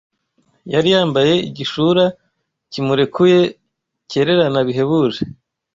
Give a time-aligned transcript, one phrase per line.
[0.73, 2.03] Yari yambaye igishura
[2.71, 3.39] kimurekuye
[4.09, 5.21] cyererana bihebuje